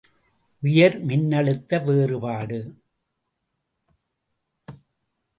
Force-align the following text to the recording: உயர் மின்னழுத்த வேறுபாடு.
உயர் 0.63 0.95
மின்னழுத்த 1.05 1.79
வேறுபாடு. 1.83 2.59